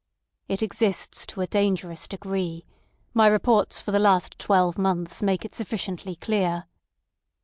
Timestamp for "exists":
0.63-1.27